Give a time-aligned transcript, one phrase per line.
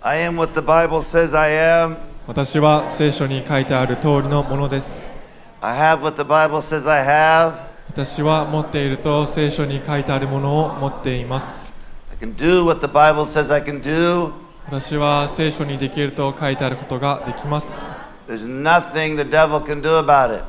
[0.00, 1.96] I am what the Bible says I am.
[2.26, 5.12] 私は聖書に書いてある通りのものです
[5.60, 7.54] I have what the Bible says I have.
[7.88, 11.72] 私は持っていると聖書に書いてあるものを持っています
[12.12, 14.32] I can do what the Bible says I can do.
[14.66, 17.90] 私は聖書にできると書いてあることができます
[18.28, 20.44] There's nothing the devil can do about it.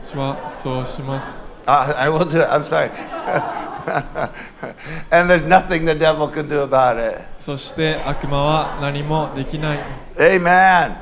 [0.00, 1.36] 私はそうします
[1.66, 2.48] Uh, I will do it.
[2.50, 2.90] I'm sorry.
[5.11, 7.21] and there's nothing the devil can do about it.
[7.39, 9.79] そして悪魔は何もできない
[10.17, 10.95] Amen.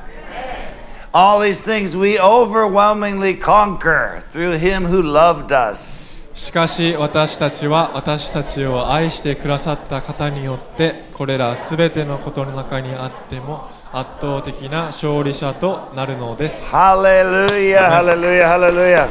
[1.14, 6.22] All these things we overwhelmingly conquer through him who loved us.
[6.34, 19.10] しかし私たちは私たちを愛してくださった方によってこれらすべてのことの中にあっても圧倒的な勝利者となるのです Hallelujah, hallelujah, hallelujah.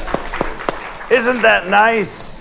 [1.09, 2.36] Isn't that nice?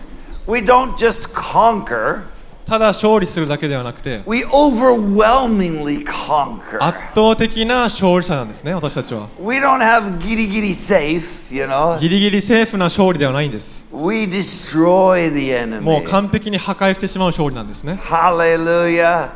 [0.48, 2.24] We don't just conquer,
[2.66, 6.78] ただ勝利するだけではなくて we overwhelmingly conquer.
[6.82, 12.00] 圧倒的な勝利者なんですね私たちは We don't have giddy giddy safe, you know.
[12.00, 16.08] ギリギリセーフな勝利ではないんです We destroy the もう enemy.
[16.10, 19.30] 完璧に破壊してしまう勝利なんですね Hallelujah.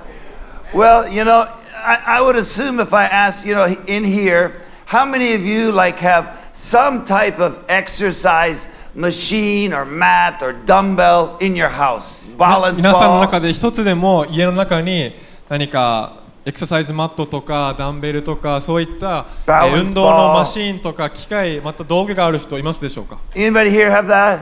[0.74, 5.06] Well, you know, I, I would assume if I asked, you know, in here, how
[5.06, 11.55] many of you like have some type of exercise machine or mat or dumbbell in
[11.55, 12.25] your house?
[12.27, 13.41] み Balance 皆さんの中 ball.
[13.41, 15.13] で一つでも家の中に
[15.49, 24.41] 何かエクササイズマットとかダンベルとかそういった、運動のマシーンとか機械また道具がある人いますでしょうか Anybody here have that?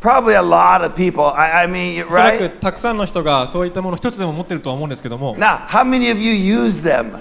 [0.00, 1.24] Probably a lot of people.
[1.26, 2.58] I, I mean, おそらく right?
[2.60, 7.18] たくさんの人がそういったもの一つでも持ってるとは思うんですけども Now, how many of you use them?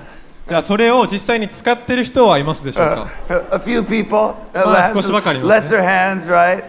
[0.49, 5.79] じゃあそれを実際に使ってる人はいますでしょうか A few people, uh, まあ、少しばかりいますね。
[5.79, 6.63] lesser hands, right?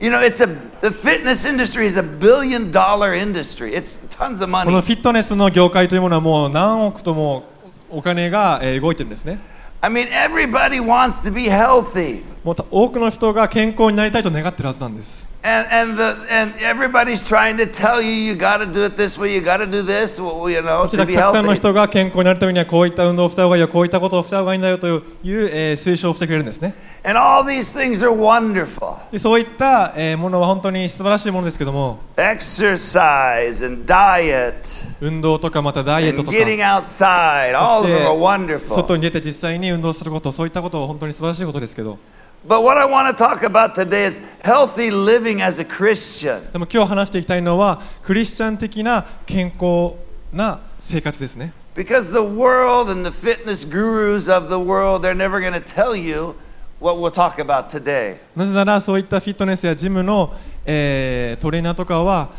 [0.00, 0.48] You know, it's a
[0.80, 3.72] the fitness industry is a billion dollar industry.
[3.72, 4.82] It's tons of この money.
[4.82, 7.44] フィットネスの業界というものはもう何億とも
[7.88, 9.38] お金が、えー動いてるんですね
[9.80, 17.66] I mean, everybody wants to be healthy, もうた多くの人が健康になりたいと願ってるはずなんです and and the and everybody's trying to
[17.66, 20.50] tell you you got to do it this way, you got to do this, well,
[20.50, 28.96] you know, たくさんの.人が健康になるためにはこういった運動をした方がいいよこういったことをした方がいいんだよという、えー推奨をしてくれるんですね And all these things are wonderful.
[29.10, 38.74] でそういった、えーものは本当に素晴らしいものですけども Exercise and diet 運動とかまたダイエットとか getting outside, all of them are wonderful.
[38.74, 41.98] 外に出て実際に運動することそういったことは本当に素晴らしいことですけど
[42.47, 46.51] But what I want to talk about today is healthy living as a Christian.
[46.51, 49.93] でも今日話していきたいのはクリスチャン的な健康
[50.31, 55.95] な生活ですね Because the world and the fitness gurus of the world, they're never going to tell
[55.95, 56.35] you
[56.79, 58.17] what we'll talk about today.
[58.35, 60.33] なぜならそういったフィットネスやジムの、
[60.65, 62.29] えートレーナーとかは、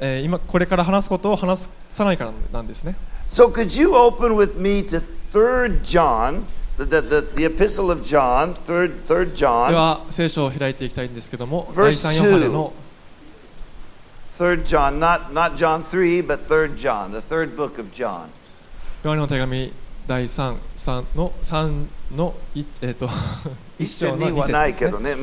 [0.00, 2.96] えー今これから話すことを話さないからなんですね
[3.28, 5.00] So could you open with me to
[5.32, 6.44] 3 John,
[6.77, 7.01] The, the,
[7.35, 12.73] the, epistle of John, 3, 3で John, は聖書を開いていきたいんですけども Verse 第3ヨハネの
[14.37, 18.29] 3 John, not, not John 3, but 3 John, the third book of John.
[19.03, 19.73] ヨハネの手紙
[20.07, 23.09] 第3 3の3のいえっ、と
[23.77, 25.15] 一章の2節ですね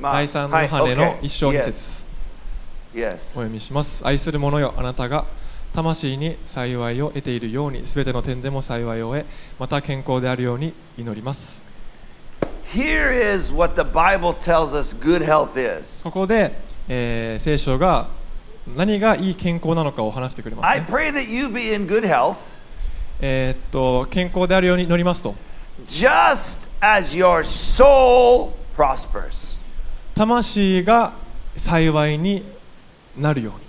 [0.00, 1.98] 第3のヨハネの1章2節
[2.94, 3.16] Yes.
[3.16, 5.26] お読みします愛する者よあなたが
[5.74, 9.24] 魂に幸いを得ているようにすべての点でも幸いを得
[9.58, 11.62] また健康であるように祈ります。
[12.72, 16.02] Here is what the Bible tells us good health is.
[16.02, 16.52] ここで、
[16.88, 18.08] えー聖書が
[18.76, 22.36] 何がいい健康なのかを話してくれます I ね pray that you be in good health.
[23.20, 25.34] えーっと健康であるように祈りますと。
[25.86, 29.56] Just as your soul prospers.
[30.14, 31.12] 魂が
[31.56, 32.44] 幸いに
[33.16, 33.67] なるように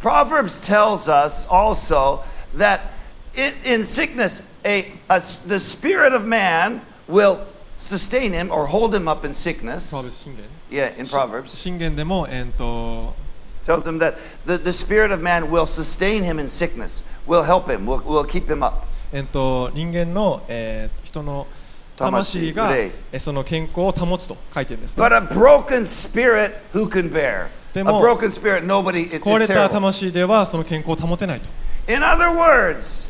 [0.00, 2.24] Proverbs tells us also
[2.56, 2.80] that
[3.34, 7.40] in, in sickness, a, a- the spirit of man will
[7.78, 9.90] sustain him or hold him up in sickness.
[9.90, 11.48] プロベス信玄 Yeah, in Proverbs.
[11.56, 13.14] 信玄でも、えーっと
[13.64, 14.14] Tells him that
[14.44, 18.24] the, the spirit of man will sustain him in sickness, will help him, will, will
[18.24, 18.86] keep him up.
[19.12, 21.46] えーっと人間の、えー人の
[21.96, 22.80] 魂が魂
[23.12, 27.46] えーその健康を保つと書いてるんですね But a broken spirit, who can bear?
[27.77, 31.47] でも壊れた.魂ではその健康を保てないと
[31.87, 33.09] In other words,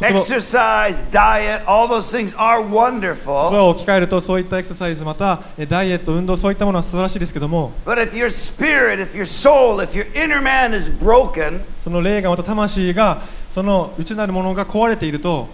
[0.00, 3.30] exercise, diet, all those things are wonderful.
[3.62, 15.48] を置き換えるとそういったエクササイズまたえダイエット運動そういったものは素晴らしいですけども But if your spirit, if your soul, if your inner man is broken, その霊がまた魂がその内なるものが壊れていると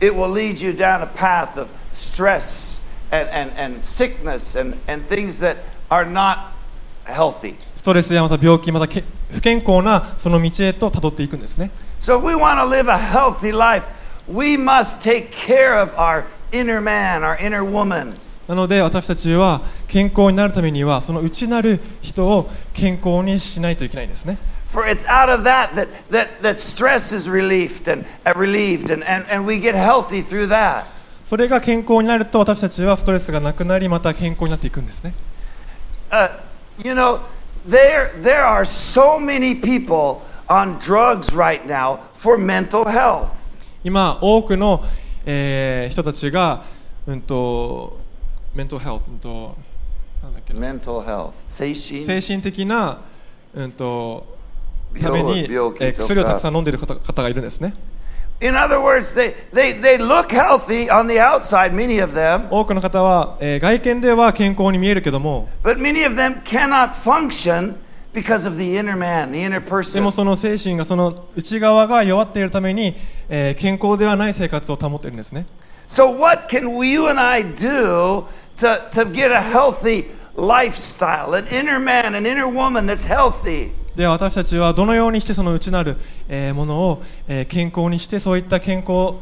[0.00, 5.04] it will lead you down a path of stress and, and, and sickness and, and
[5.06, 5.56] things that
[5.90, 6.52] are not
[7.04, 7.56] healthy.
[7.82, 9.02] ストレスやまた病気またけ
[9.32, 13.84] 不健康なその道へと辿っていくんですね So if we want to live a healthy life,
[14.32, 18.14] we must take care of our inner man, our inner woman.
[18.46, 24.38] なので私たちは健康になるためにはその内なる人を健康にしないといけないんですね
[24.68, 29.02] For it's out of that that, that, that stress is relieved and uh, relieved and,
[29.04, 30.84] and, and we get healthy through that.
[31.24, 35.14] それが健康になると私たちはストレスがなくなりまた健康になっていくんですね
[36.10, 36.28] Uh,
[36.84, 37.20] you know,
[37.68, 43.30] there, there are so many people on drugs right now for mental health.
[43.84, 44.84] 今多くの、
[45.26, 46.64] えー人たちが
[47.06, 47.98] うんと
[48.54, 49.56] メントヘルス、うんと
[50.22, 51.32] なんだっけな Mental health.
[51.46, 53.00] 精神精神的な
[53.54, 54.36] うんと
[55.00, 57.74] た病めに、えー薬をたくさん飲んでいる方方がいるんですね
[58.41, 65.49] In other words, they, they, they look healthy on the outside, many of them, 多くの方は、えー外見では健康に見えるけども
[65.63, 67.75] but many of them cannot function
[68.13, 70.11] because of the inner man, the inner でも person.
[70.11, 72.95] その精神がその内側が弱っているために、
[73.27, 75.45] えー健康ではない生活を保っているんですね
[75.87, 78.25] So, what can we, you and I do
[78.59, 83.71] to, to get a healthy lifestyle, an inner man, an inner woman that's healthy?
[83.96, 85.96] では私たちはどのようにしてその内なる、
[86.28, 89.14] えーものを、えー健康にしてそういった健康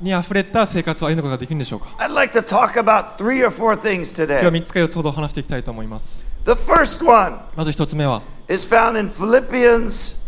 [0.00, 4.50] にあふれた生活を歩むことができるんでしょうか I'd like to talk about three or four things 今日は today.
[4.50, 10.20] 3つか4つほど話していきたいと思います The first one まず1つ目は is found in Philippians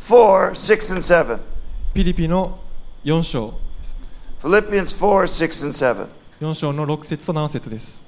[0.00, 1.02] 4 6 and
[1.36, 1.38] 7.
[1.94, 2.58] ピリピの
[3.04, 3.54] 4章
[4.42, 6.08] Philippians 4 6 and 7.
[6.40, 8.04] 4章の6節と7節です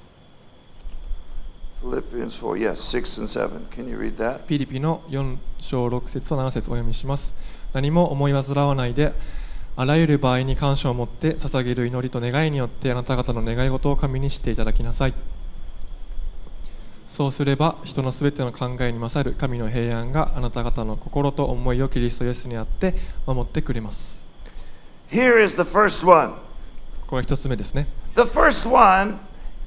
[1.85, 3.67] Philippians 4, yes, 6 and 7.
[3.69, 4.39] Can you read that?
[4.47, 7.35] ピリピの4章6節と7節お読みします
[7.73, 9.13] 何も思い煩わないで
[9.75, 15.13] あらゆる場合に感謝を持って捧げる祈りと願いによってあなた方の願い事を神にしていただきなさい
[17.07, 22.95] そうすれば人のすべての考えに勝る神の平安があなた方の心と思いをキリストイエスにあって
[23.27, 24.25] 守ってくれます
[25.11, 26.31] Here is the first one.
[27.01, 29.19] ここが一つ目ですね The first one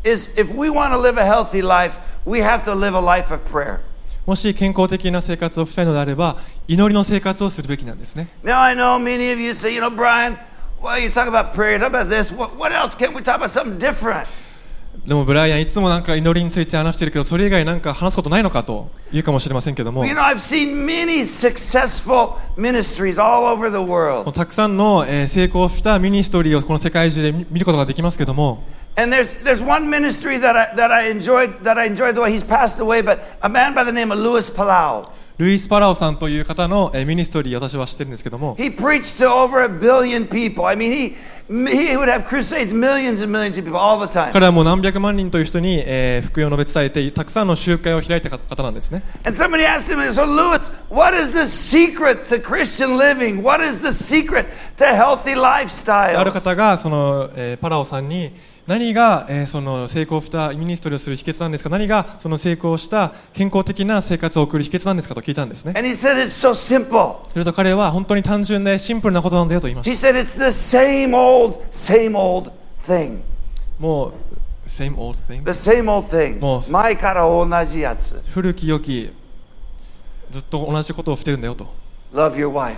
[0.05, 3.33] is if we want to live a healthy life, we have to live a life
[3.33, 3.81] of prayer.
[4.27, 6.37] もし健康的な生活をしたいのであれば
[6.67, 10.37] 祈りの生活をするべきなんですね Now, I know many of you say, you know, Brian,
[10.83, 12.31] well, you talk about prayer, talk about this.
[12.31, 12.95] What, what else?
[12.95, 14.27] Can't we talk about something different?
[15.07, 24.31] でもブライアンいつもなんか祈りについて話してるけどそれ以外なんか話すことないのかと言うかもしれませんけども You know, I've seen many successful ministries all over the world.
[24.33, 28.65] たくさんの、えー成功したミニストリーをこの世界中で見見ることができますけども
[28.98, 32.44] And there's, there's one ministry that I, that, I enjoyed, that I enjoyed, though he's
[32.44, 35.10] passed away, but a man by the name of Louis Palau.
[35.40, 40.66] ルイス・パラオさんという方の、えーミニストリー私は知ってるんですけども He preached to over a billion people.
[40.68, 41.16] I mean, he,
[41.50, 44.32] he would have crusades, millions and millions of people all the time.
[44.32, 53.42] 彼はもう何百万人という人に、えー福音を述べ伝えてたくさんの集会を開いた方なんですね And somebody asked him, so Louis, what is the secret to Christian living?
[53.42, 54.46] What is the secret
[54.78, 56.32] to healthy ある lifestyles?
[56.32, 58.34] 方がその、えーパラオさんに
[58.69, 61.71] 何が、えーその成功したミニストリーをする秘訣なんですか？
[61.71, 67.27] 何がその成功した健康的な生活を送る秘訣なんですかと聞いたんですね And he said, it's so simple.
[67.31, 72.53] すると彼は本当に単純でシンプルなことなんだよと言いまし He said, it's the same old, same old
[73.79, 74.13] もう
[74.69, 75.43] same old thing?
[75.45, 76.39] The same old thing.
[76.39, 78.23] もう前から同じやつ。
[78.29, 79.11] 古き良き
[80.31, 81.67] ずっと同じことをしてるんだよと
[82.13, 82.77] Love your wife.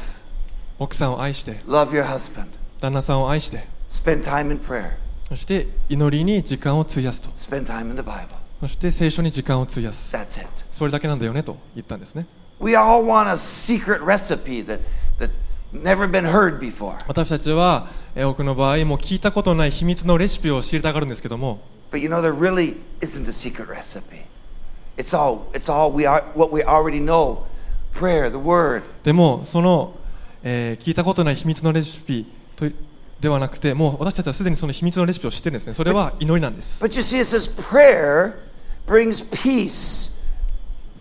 [0.79, 2.47] 奥さんを愛して Love your husband.
[2.81, 4.93] 旦那さんを愛して Spend time in prayer.
[5.31, 8.27] そして祈りに時間を費やすと Spend time in the Bible.
[8.61, 10.49] そして聖書に時間を費やす That's it.
[10.71, 12.27] それだけなんだよねと言ったんですね
[12.59, 14.81] We all want a secret recipe that,
[15.19, 15.31] that
[15.73, 16.99] never been heard before.
[17.07, 21.61] 私たちはえー多くの場合もう聞いたことない秘密のレシピを知りたがるんですけども
[21.93, 24.27] But you know, there really isn't a secret recipe.
[24.97, 27.45] It's all, it's all we are, what we already know
[27.95, 28.83] prayer, the word.
[29.05, 29.95] でもその、
[30.43, 32.75] えー聞いたことない秘密のレシピとい
[33.21, 38.35] ではなくてもう私たちはすでにその秘密のレシピを知ってるんですねそれは祈りなんです But you see, it says prayer
[38.87, 40.21] brings peace.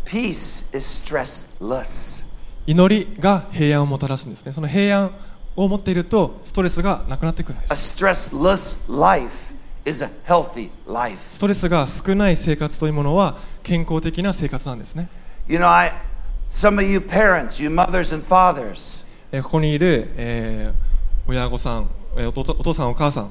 [0.05, 2.27] Peace is stressless.
[2.67, 5.15] 祈りが平安をもたらすんですねその平安
[5.55, 9.53] を持っているとストレスがなくなってくるんで A す stressless life
[9.85, 11.17] is a healthy life.
[11.31, 15.09] ストレスが少ない生活というものは健康的な生活なんですね
[15.47, 15.93] You know, I,
[16.51, 20.89] some of you parents, you mothers and fathers, えーここにいる、えー
[21.27, 23.30] 親御さん、えーお父お父さんお母さん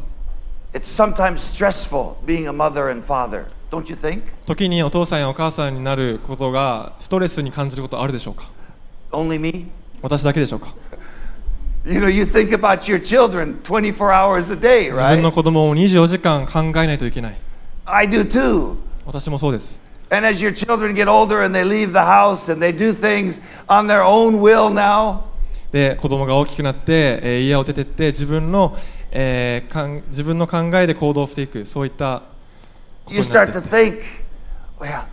[0.73, 3.45] it's sometimes stressful being a mother and father.
[3.71, 4.21] Don't you think?
[4.45, 8.49] 時にお父さんやお母さんになることがストレスに感じることあるでしょうか
[9.11, 9.67] Only me?
[10.01, 10.73] 私だけでしょうか
[11.85, 15.33] You know, you think about your children 24 hours a day, 自分の right?
[15.33, 17.37] 子供を24時間考えないといけない
[17.85, 18.75] I do too.
[19.05, 22.93] 私もそうです And as your children get older and they leave the house and they do
[22.93, 25.23] things on their own will now,
[25.72, 28.76] で子供が大きくなって、えー家を出てって自分の、
[29.10, 32.22] えーかん自分の考えで行動していくそういった
[33.04, 34.02] こと You になっ start て to think,
[34.78, 35.04] well,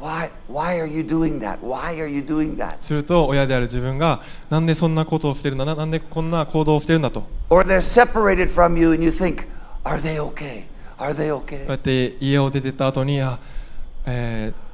[0.00, 1.58] why, why are you doing that?
[1.60, 2.76] Why are you doing that?
[2.80, 9.46] すると親である自分がなんでそんなことをしてるんだななんでこんな行動をしてるんだとこ Or they're separated from you and you think,
[9.84, 10.64] are they okay?
[10.98, 11.68] Are they う okay?
[11.68, 13.38] やって家を出てった後にあ、
[14.06, 14.69] えーだ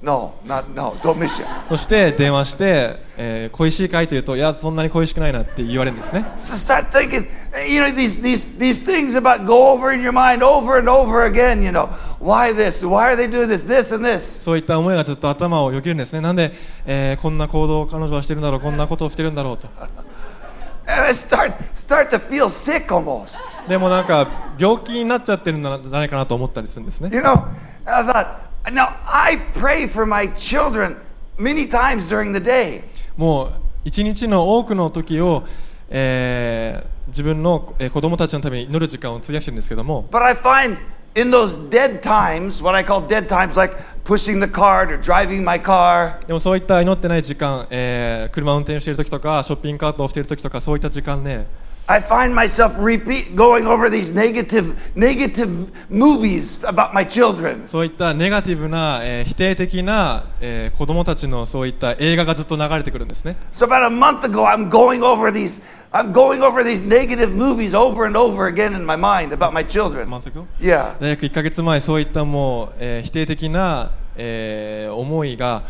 [0.00, 0.94] No, not no.
[1.02, 1.46] Don't miss you.
[1.68, 6.24] そして電話して、えー恋しいかいというと、いや、そんなに恋しくないなって言われるんですね。
[6.36, 7.26] So start thinking.
[7.68, 11.24] You know these these these things about go over in your mind over and over
[11.24, 11.64] again.
[11.64, 11.88] You know
[12.20, 12.86] why this?
[12.86, 13.66] Why are they doing this?
[13.66, 14.20] This and this.
[14.20, 16.20] そういった思いがずっと頭をよぎるんですね。
[16.20, 16.52] なんで、
[16.86, 19.66] えーこんな行動を彼女はしてるんだろう、こんなことをしてるんだろうと。
[20.86, 23.36] And I start start to feel sick almost.
[23.68, 24.28] でもなんか、
[24.58, 27.10] 病気になっちゃってるんじゃないかなと思ったりするんですね。
[27.12, 27.44] You know,
[27.84, 28.47] I thought.
[28.72, 30.96] Now I pray for my children
[31.38, 32.82] many times during the day.
[33.16, 33.52] もう
[33.84, 35.44] 一日の多くの時を、
[35.88, 40.76] えー自分のえー子供たちのために祈る時間を費やしてるんですけども But I find
[41.14, 45.42] in those dead times, what I call dead times, like pushing the cart or driving
[45.42, 51.46] my car, でもそういった祈ってない時間、えー車を運転している時とかショッピングカートをしている時とかそういった時間ね
[51.87, 57.67] I find myself repeat going over these negative negative movies about my children.
[57.67, 65.61] そういったネガティブな、えー否定的な、えー子供たちのそういった映画がずっと流れてくるんですね So about a month ago, I'm going over these.
[65.91, 69.63] I'm going over these negative movies over and over again in my mind about my
[69.65, 70.07] children.
[70.09, 70.31] 満足
[70.61, 70.93] Yeah.
[71.01, 75.63] 大学1ヶ月前そういったもう、えー否定的な、えー思いが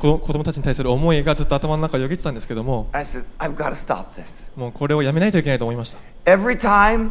[0.00, 3.24] 子子供たちに対する思いがずっと頭の中をよぎってたんですけども said.
[4.56, 7.10] もうこれをやめないといけないと思いました Every time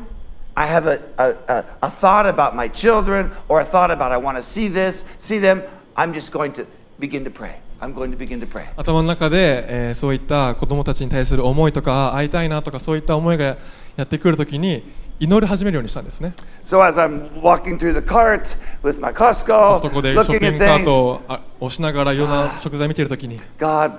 [0.55, 4.38] I have a, a, a, thought about my children or a thought about I want
[4.38, 5.63] to see this, see them,
[5.96, 6.65] I'm just going to
[7.00, 7.60] begin to pray.
[7.79, 8.65] I'm going to begin to pray.
[8.75, 13.58] 頭の中で、えーそういった子供たちに対する思いとかあ会いたいなとかそういった思いが
[13.96, 14.84] やってくるときに
[15.20, 16.34] 祈り始めるようにしたんですね
[16.66, 20.54] So as I'm walking through the cart with my コ Costco, ストコでショッ looking ピン at
[20.54, 23.94] グカート things, をあ押しながらいろんな食材見てるときに God,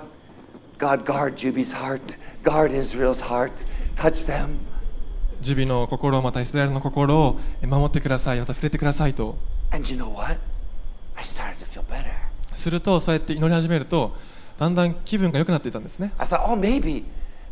[0.79, 2.01] God, guard Juby's heart,
[2.43, 3.53] guard Israel's heart,
[3.97, 4.59] touch them.
[5.43, 9.37] ジュビの心またイスラエルの心をえー守ってくださいまた触れてくださいと
[9.73, 10.37] And you know what?
[11.17, 12.05] I started to feel better.
[12.55, 14.15] するとそうやって祈り始めると
[14.59, 17.05] だんだん気分が良くなっていたんですね I thought, oh, maybe,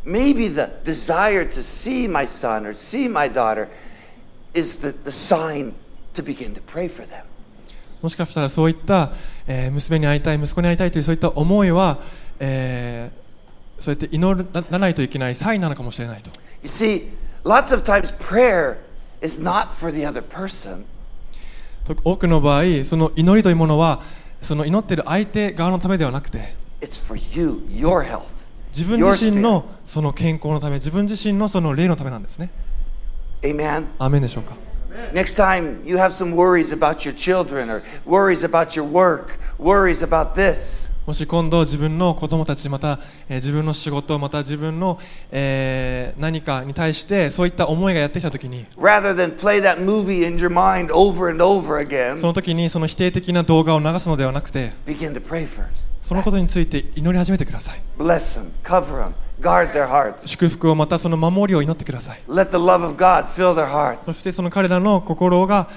[0.05, 3.67] maybe the desire to see my son or see my daughter
[4.53, 5.73] is the, the sign
[6.13, 7.23] to begin to pray for them.
[8.01, 9.11] もしかしたらそういった、
[9.45, 11.99] えー娘に会いたい息子に会いたいというそういった思いは、
[12.39, 13.19] えー
[13.81, 16.29] そうやって祈らないといけないサインなのかもしれないと
[16.61, 17.09] You see,
[17.45, 18.77] lots of times prayer
[19.21, 20.83] is not for the other person,
[21.85, 24.01] と多くの場合その祈りというものは
[24.41, 28.23] その祈っている相手側のためではなくて it's for you, your health.
[28.71, 32.49] 自分自身のその健康のため、自分自身のその霊のためなんですね。
[33.41, 33.85] Amen.
[34.21, 34.53] でしょうか？
[41.05, 42.99] もし今度自分の子供たち、また
[43.29, 44.99] 自分の仕事、また自分の、
[45.31, 48.87] えー、何かに対してそういった思いがやってきたときに、その
[52.33, 54.71] ときにその否定的な動画を流すのではなくて、
[56.09, 57.81] そのことについて祈り始めてください。
[60.25, 62.21] 祝福をまたその守りを祈ってください。
[64.01, 65.69] そしてその彼らの心が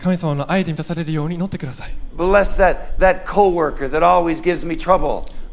[0.00, 1.94] 神様の愛で満たされるように祈ってください。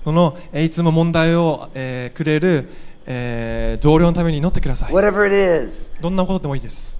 [0.04, 2.70] その、え、いつも問題を、え、くれる、
[3.08, 4.94] え、同僚のために祈ってください。
[6.00, 6.96] どんなことでもいいです。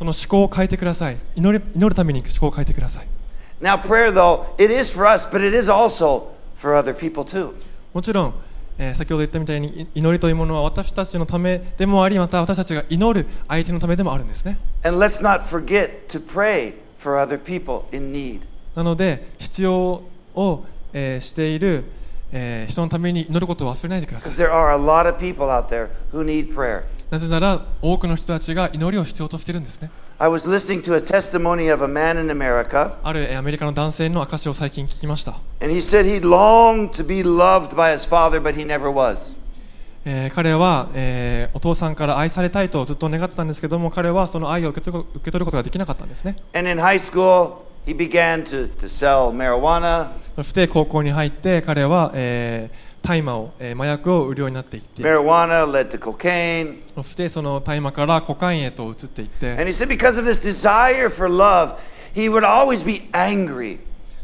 [0.00, 1.64] その思考を変えてください祈る。
[1.76, 3.06] 祈るために思考を変えてください。
[3.60, 7.54] Now, prayer, though, it is for us, but it is also for other people too.
[7.92, 8.34] もちろん、
[8.78, 14.58] え、先ほど言ったみたいに祈りというものは私たちのためでもあり、また私たちが祈る相手のためでもあるんですね。
[14.84, 14.92] な
[18.84, 20.02] ので、必要
[20.36, 21.84] を、え、している、
[22.30, 24.30] え、人のために祈ることを忘れないでください。
[27.10, 29.90] なぜなら、多くの人たちが祈りを必要としているんですね。
[30.20, 36.90] I was listening to a testimony of a man in America, あるえーアメリカの男性の証を最近聞きました、and he said he longed
[36.90, 39.36] to be loved by his father, but he never was.
[40.04, 50.08] えー彼は、えーお父さんから愛されたいとずっと願ってたんですけども彼はその愛を受け取る受け取ることができなかったんですね And in high school, he began to, to sell marijuana.
[50.34, 55.02] そして高校に入って彼は、えー大麻を、えー、麻薬を売るようになっていって、
[56.94, 59.56] そしてその大麻からコカインへと移っていって、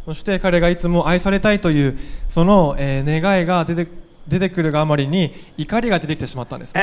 [0.04, 1.98] そして彼がいつも愛されたいという
[2.28, 3.90] その、え、願いが出て,
[4.28, 6.76] 出てくるがあまりに怒りが出てきてしまったんです。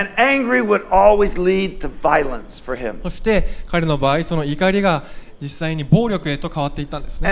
[3.04, 5.04] そして彼の場合、その怒りが
[5.40, 7.30] 実際に暴力へと変わっていったんですね。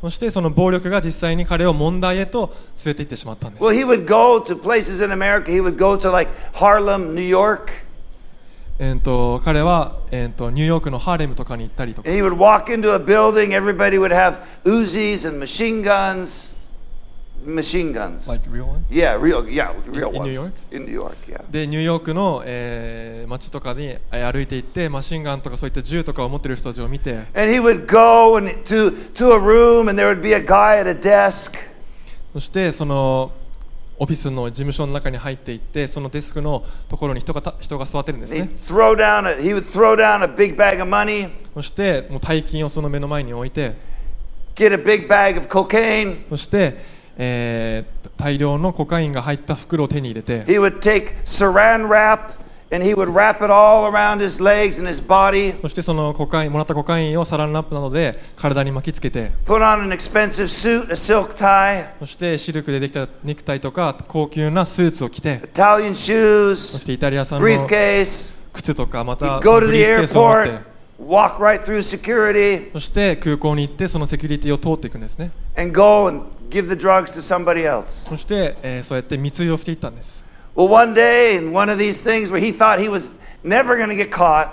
[0.00, 5.50] そしてその暴力が実際に彼を問題へと連れて行ってしまったんです Well, he would go to places in America.
[5.50, 7.70] He would go to like Harlem, New York.
[8.78, 13.52] えーと彼は、えーとニューヨークのハーレムとかに行ったりとか And he would walk into a building.
[13.54, 16.54] Everybody would have Uzis and machine guns.
[17.46, 18.28] Machine guns.
[18.28, 18.84] Like real one?
[18.90, 19.48] Yeah, real.
[19.48, 20.34] Yeah, real in New ones.
[20.34, 20.52] York?
[20.72, 21.44] In New York, yeah.
[21.48, 30.40] でニューヨークの、えー街とかにえー歩いて行ってマシンガンとかそういった銃とかを持ってる人たちを見て And he would go and to to a room, and there would be a
[30.40, 31.56] guy at a desk,
[32.32, 33.32] そしてその
[33.98, 43.74] オフィスの事務所の中に入っていってそのデスクのところに人がた人が座ってるんですね throw down a, he would throw down a big bag of money, そしてもう大金をその目の前に置いて
[44.54, 46.28] get a big bag of cocaine.
[46.30, 52.30] そして、えー大量のコカインが入った袋を手に入れて He would take saran wrap
[52.72, 55.60] and he would wrap it all around his legs and his body.
[55.60, 68.34] そしてそのコカインもらったコカインをサランラップなどで体に巻きつけて Put on an expensive suit, a silk tie, そしてシルクでできたネクタイとか高級なスーツを着て Italian そ shoes, してイタリア産の briefcase.
[68.54, 70.60] 靴とかまた He'd そ go の to ブ the リーフケースを持って airport,
[71.06, 78.08] walk right through security, そして空港に行ってそのセキュリティを通っていくんですね and go and give the drugs to somebody else.
[78.08, 80.24] そして、えーそうやって密輸をしていったんです
[80.54, 83.10] Well, one day in one of these things where he thought he was
[83.44, 84.48] never going to get caught,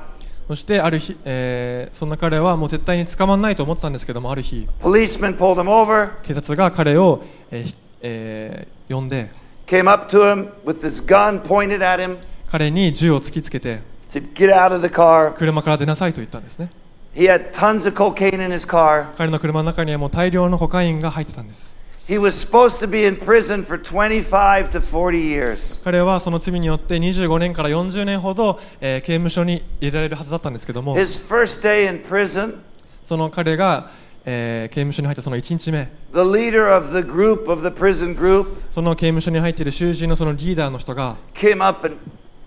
[0.48, 9.30] そしてある日、えーそんな彼はもう絶対に捕まらないと思ってたんですけどもある日 policeman pulled him over, 警察が彼を、えーひえー呼んで
[9.66, 12.18] came up to him with this gun pointed at him,
[12.52, 13.80] 彼に銃を突きつけて
[14.10, 15.32] said, Get out of the car.
[15.34, 16.70] 車から出なさいと言ったんですね
[17.16, 19.14] He had tons of cocaine in his car.
[19.16, 25.82] 彼の車の中にはもう大量のコカインが入ってたんです He was supposed to be in prison for 25 to 40 years.
[25.86, 32.58] 彼はその罪によって25年から40年ほど、えー刑務所に入れられるはずだったんですけども His first day in prison,
[33.04, 33.90] その彼が、
[34.26, 41.98] えー刑務所に入ったその1日目 the leader of the group, of the prison group, その刑務所に入っている囚人のそのリーダーの人が came up and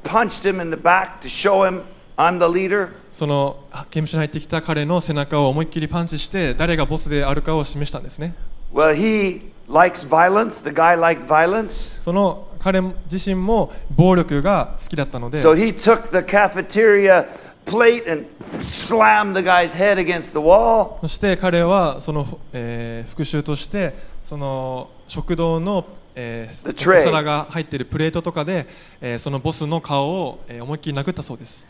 [0.04, 1.80] punched him in the back to show him,
[2.18, 2.90] I'm the leader.
[3.10, 8.34] そのあ刑務所に入ってきた彼の背中を思いっきりパンチして誰がボスであるかを示したんですね
[8.73, 10.61] Well, he likes violence.
[10.63, 12.01] The guy liked violence.
[12.01, 12.79] その彼
[13.11, 17.27] 自身も暴力が好きだったので So he took the cafeteria
[17.65, 18.25] plate and
[18.61, 20.99] slammed the guy's head against the wall.
[21.01, 28.67] そして彼はその、えー復讐としてその食堂の、えー The tray お皿が入っているプレートとかで、
[29.01, 31.65] えーそのボスの顔を、えー思いっきり殴ったそうです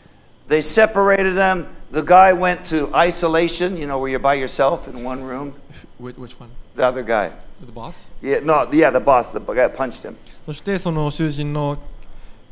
[0.48, 1.66] They separated them.
[1.92, 5.54] The guy went to isolation, you know, where you're by yourself in one room.
[5.98, 6.50] Which, which one?
[6.76, 7.30] The other guy.
[7.64, 8.10] The boss?
[8.22, 10.14] Yeah, no, yeah, the boss, the guy punched him.
[10.46, 11.78] そしてその囚人の、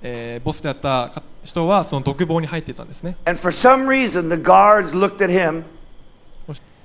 [0.02, 5.64] えーボスであったか人はその独房に入っていたんですね And for some reason, the guards looked at him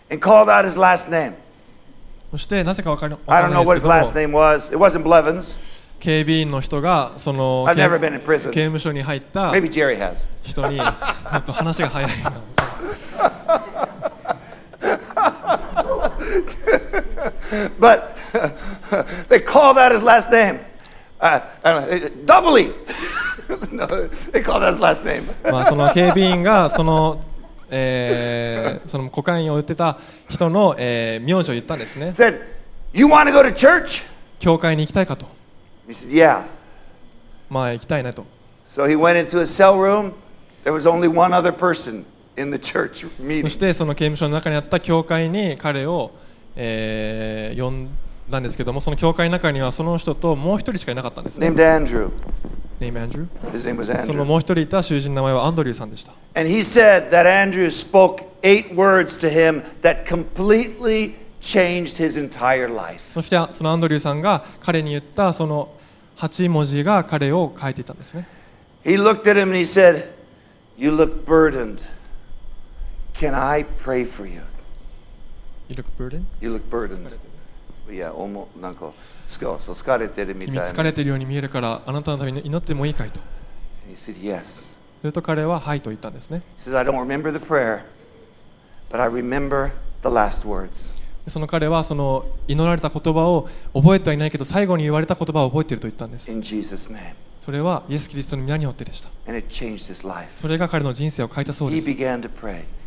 [0.09, 1.33] and called out his last name.
[2.31, 4.69] そしてなぜかわかりわ I か don't らな know いです what け his ど last name was.
[4.73, 5.59] It wasn't Blevins.
[5.99, 8.49] 警備員の人がその I've 刑 never been in prison.
[8.51, 10.27] 刑務所に入った Maybe Jerry has.
[10.43, 12.33] 人にえっと話が早いな
[17.79, 18.15] But
[19.29, 20.59] they called out his last name.
[21.19, 22.73] Uh, I don't know, doubly.
[23.71, 25.23] no, they called out his last name.
[25.49, 27.23] まあその警備員がその、
[27.69, 29.97] えーそのコカインを売ってた
[30.29, 32.41] 人の、えー名字を言ったんですね Said,
[32.93, 34.03] You want to go to church?
[34.39, 35.25] 教会に行きたいかと
[35.87, 36.43] He said, Yeah.
[37.49, 38.25] まあ行きたいねと
[38.67, 40.13] So he went into his cell room.
[40.63, 42.03] There was only one other person
[42.40, 43.48] In the church そ meeting.
[43.48, 46.10] してその刑務所の中にあった教会に彼を、
[46.56, 47.88] えー呼ん
[48.30, 52.10] だんですけどもその教会の中にはその人ともう一人しかいなかったんですね Named Andrew.
[52.80, 54.24] Name Andrew His name was その Andrew.
[54.24, 62.16] もう一人いた囚人の名前はアンドリューさんでした And he said that Andrew spoke eight words to him that completely changed his
[62.16, 63.02] entire life.
[63.14, 65.72] そしてそのアンドリューさんが彼に言ったその
[66.18, 68.26] 8文字が彼を変えていたんですね
[68.84, 70.08] He looked at him and he said,
[70.78, 71.82] You look burdened.
[73.14, 74.40] Can I pray for you?
[75.68, 76.24] You look burdened?
[78.32, 78.92] もなんか、
[79.28, 80.34] そう、疲れてる
[81.02, 81.04] い。
[81.04, 83.20] るように見えるから、あなたのために祈ってもいいかいと。
[83.96, 86.42] それと彼は、はいと言ったんですね。
[86.58, 86.70] He
[91.26, 96.32] その彼はその祈られた言葉を覚えてはいないけど最後に言われた言葉を覚えていると言ったんです。
[97.40, 99.10] それはイエス・キリストの皆によってでした。
[100.36, 101.90] それが彼の人生を変えたそうです。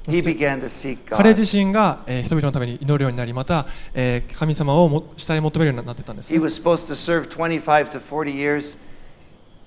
[0.05, 8.77] 彼.自身が、えー人々のために祈るようになりまた、えー神様をも下へ求めるようになってたんです、He was supposed to serve 25 to 40 years.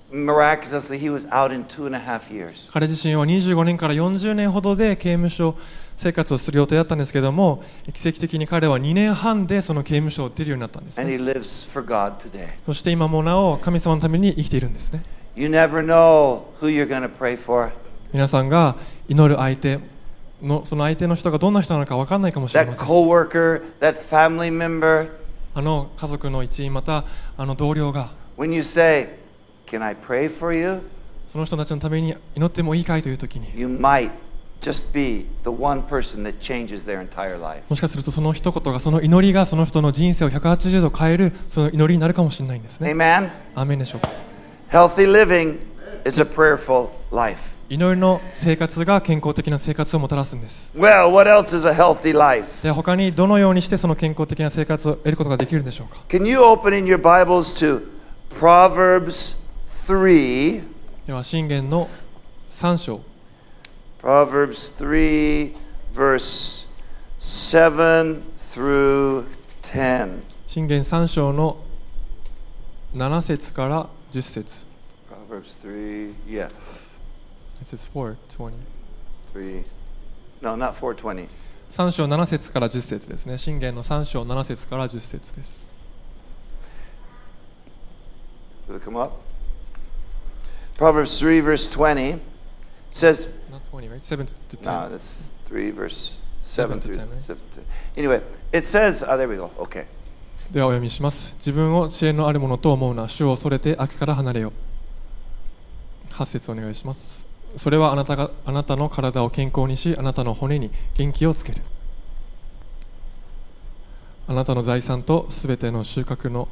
[0.09, 2.71] Miraculously, he was out in two and a half years.
[2.71, 5.55] 彼自身は25年から40年ほどで刑務所
[5.97, 12.49] 生活をする予定だったんですけども奇跡的に彼は2年半でその刑務所を出るようになったんです、And ね、he lives for God today.
[12.65, 15.03] そして今もなお神様のために生きているんですね
[15.35, 17.71] You never know who you're going to pray for.
[18.13, 18.77] 皆さんが
[19.09, 19.79] 祈る相手
[20.41, 25.09] のその相手の人がどんな人なのか分かんないかもしれ That ません coworker, that family member.
[25.55, 27.03] あの家族の一員また
[27.37, 29.17] あの同僚が When you say,
[29.65, 30.81] Can I pray for you?
[31.27, 34.11] その人たちのために祈ってもいいかいという時に You might
[34.61, 37.63] just be the one person that changes their entire life.
[37.69, 43.29] もしかするとその一言がその祈りがその人の人生を180度変えるその祈りになるかもしれないんですね Amen?
[43.55, 44.09] アーメンでしょうか
[44.71, 45.57] Healthy living
[46.05, 47.56] is a prayerful life.
[47.69, 52.61] 祈りの生活が健康的な生活をもたらすんです Well, what else is a healthy life?
[52.63, 57.81] では他にどのようにしてその健康的な生活を得ることができるんでしょうか Can you open in your Bibles to
[58.39, 59.37] Proverbs
[59.85, 60.63] 3?
[61.07, 61.89] では信玄の
[62.49, 63.01] 3章
[64.01, 65.53] Proverbs 3,
[65.93, 66.67] verse
[67.19, 68.21] 7
[68.53, 69.25] through
[69.63, 70.21] 10.
[70.47, 71.57] 信玄3章の
[72.95, 74.65] 7節から10節
[75.29, 76.49] Proverbs 3, yeah,
[77.61, 78.55] It says 420
[79.33, 79.63] 3.
[80.41, 81.27] No, not 420.
[81.69, 85.67] 3章7節から10節ですね信玄の3章7節から10節です
[88.69, 89.13] Does it come up?
[90.77, 92.19] Proverbs 3, verse 20
[92.91, 94.03] says, Not 20, right?
[94.03, 97.19] 7 to 10 no, that's 3, verse 7 Seven to through 10, right?
[97.21, 97.61] 7 to-
[97.97, 98.21] Anyway,
[98.53, 99.51] it says, oh, there we go.
[99.57, 99.85] Okay.
[100.51, 104.53] ではお読みします自分を知恵のあるものと思うな主を恐れて悪から離れよ
[106.11, 107.26] 8節お願いします
[107.57, 111.61] それはあなたがあなたの体を健康にしあなたの骨に元気をつける。
[114.27, 116.47] あなたの財産とすべての収穫の、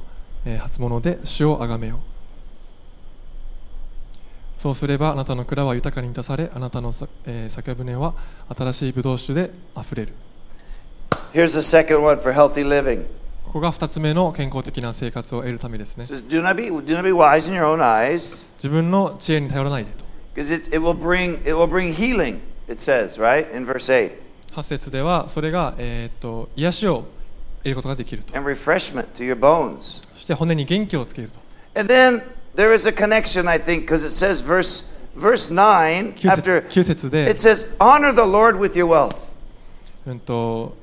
[0.60, 2.00] 初物で主をあがめよう。
[4.58, 7.10] そうすればあなたの蔵は豊かに満たされあなたの、酒
[7.76, 8.16] 舟は
[8.58, 10.14] 新しいブドウ酒であふれる。
[11.34, 13.06] Here's the second one for healthy living.
[13.44, 16.40] ここが2つ目の健康的な生活を得るためですね自
[18.70, 22.41] 分の知恵に頼らないでと because it, it will bring it will bring healing.
[22.69, 23.47] It says, right?
[23.55, 24.13] In verse 8.
[24.53, 27.05] 8節ではそれが、えーっと癒しを
[27.63, 30.03] 得ることができると And refreshment to your bones.
[30.13, 31.39] そして骨に元気をつけると
[31.75, 32.23] And then
[32.57, 36.81] there is a connection, I think, because it says verse verse 9 9 after 節
[36.81, 39.17] ,9 節で it、says, honor the Lord with your wealth.
[40.07, 40.77] うん、と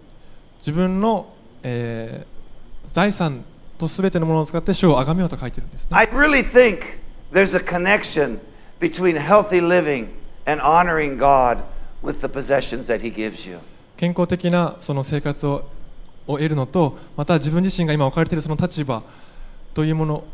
[0.59, 2.37] 自分の、えー
[2.93, 3.43] 財産
[3.77, 6.97] とすべてのものを使って主を崇めようと書いてるんですね I really think
[7.31, 8.39] there's a connection
[8.82, 10.08] between healthy living
[10.44, 11.62] and honoring God
[12.02, 13.60] with the possessions that He gives you.
[13.96, 15.70] 健康的なその生活を
[16.26, 19.02] を得るのとまた自分自身が今置かれているその立場
[19.74, 20.24] というもの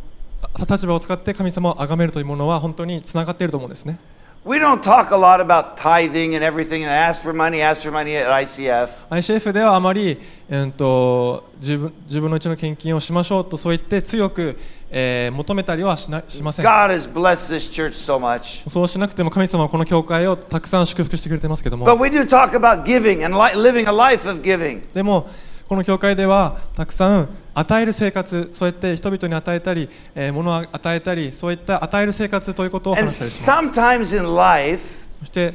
[0.59, 3.99] 立場を使って神様を崇めるというものは本当につながっていると思うんですね
[4.45, 7.91] We don't talk a lot about tithing and everything and ask for money, ask for
[7.91, 8.89] money at ICF.
[9.11, 14.57] ICF ではあまり、えー、と自分自分のうちの献金をしましょうとそう言って強く、
[14.91, 18.69] えー求めたりはしなしません God has blessed this church so much.
[18.69, 24.81] そうしなくても神様はこの教会をたくさん祝福してくれてますけども But we do talk about giving and li- living a life of giving.
[24.95, 25.29] でも
[25.69, 34.81] この教会ではたくさん与える生活そうやって人々に与えたり、えー物を与えたりそういった与える生活ということを And 話したりします sometimes in life,
[35.21, 35.55] そして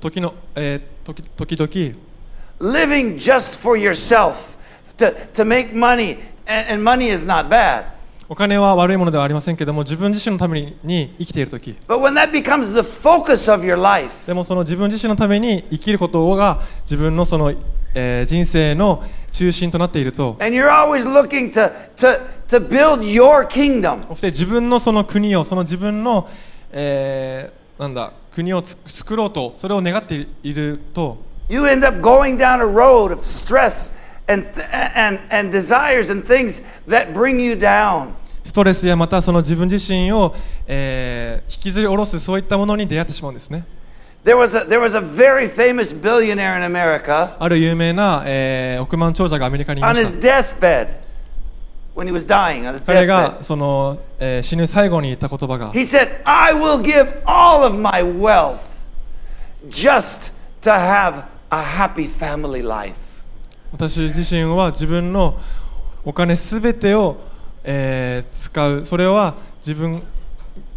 [0.00, 1.96] 時の、えー時時々
[2.60, 4.56] living just for yourself
[4.98, 7.84] to, to make money, and, and money is not bad.
[8.28, 11.94] お金は悪いものではありませんけども、自分自身のために生きているとき、で
[14.34, 17.52] もその自分自身のために生きることが自分の,その、
[17.94, 20.48] えー、人生の中心となっていると、そし
[24.20, 26.28] て自分の,その国を、その自分の、
[26.72, 33.96] えー、なんだ国をつ作ろうと、それを願っていると、You end up going down a road of stress
[34.27, 34.47] and,
[34.95, 38.13] and, and desires and things that bring you down.
[38.43, 40.35] ストレスやまたその自分自身を、
[40.67, 43.63] えー引きずり下ろすそういったものに出会ってしまうんですね
[44.23, 50.21] There was a, there was a very famous billionaire in America ある有名な、えー億万長者がアメリカにいま on し his
[50.21, 50.87] た deathbed.
[51.95, 53.43] when he was dying on his 彼が deathbed.
[53.43, 58.59] その、えー死ぬ最後に言った言葉が He said, I will give all of my wealth
[59.69, 60.31] just
[60.63, 62.95] to have a happy family life.
[63.72, 65.38] 私自身は自分の
[66.04, 67.16] お金すべてを、
[67.64, 70.02] えー使うそれは自分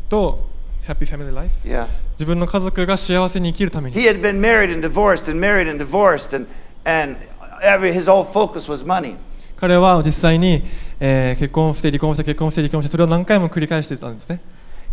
[0.10, 0.44] と
[0.88, 1.88] Happy Family Life Yeah.
[2.14, 6.48] 自分の家族が幸せに生きるために He had been married and divorced and married and divorced, and,
[6.86, 7.18] and
[7.64, 9.16] every, his whole focus was money.
[9.56, 10.64] 彼は実際に、
[11.00, 14.40] えー結婚して離婚して結婚して離婚してそれを何回も繰り返してたんですね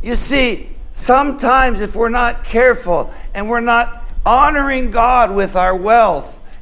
[0.03, 6.36] You see, sometimes if we're not careful and we're not honoring God with our wealth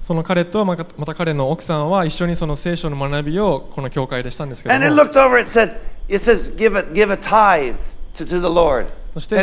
[0.00, 4.74] その彼とまた彼の奥さんは一緒にその聖書の学びをこの教会でしたんですけど
[9.14, 9.42] そして、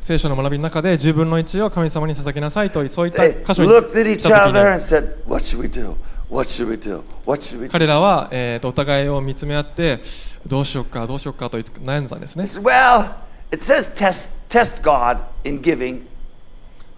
[0.00, 3.68] 聖書の学びの中で10分の1を神様に捧げなさいとそういった箇所に
[7.68, 10.00] 彼らは、えー、とお互いを見つめ合って
[10.44, 12.46] どうしようかどうしようかと悩んだんですね。
[13.52, 16.02] It says test, test God in giving.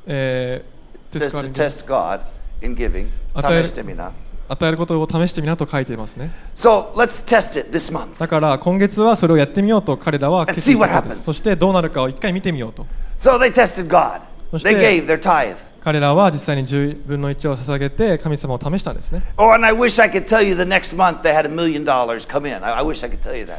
[0.06, 2.20] えー says to test God
[2.62, 3.08] in giving.
[3.34, 4.12] 試してみな。
[4.48, 8.18] 与えることを試してみなと書いていますね So let's test it this month.
[8.18, 12.86] だから今月はそれをやってみようと彼らは決心した what で.すそしてどうなるかを一回見てみようと
[13.18, 14.20] So they tested God.
[14.52, 15.56] So して- They gave their tithe.
[15.82, 21.84] 彼らは実際に10分の1を捧げて神様を試したんですね、Oh, and I wish I could tell you the next month they had a million
[21.84, 22.62] dollars come in.
[22.62, 23.58] I, I wish I could tell you that.